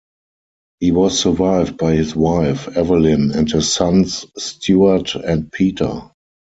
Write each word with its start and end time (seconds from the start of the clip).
He 0.79 0.91
was 0.91 1.19
survived 1.19 1.77
by 1.77 1.93
his 1.93 2.15
wife, 2.15 2.75
Evelyn, 2.75 3.33
and 3.33 3.47
his 3.51 3.71
sons 3.71 4.25
Stewart 4.35 5.13
and 5.13 5.51
Peter. 5.51 6.09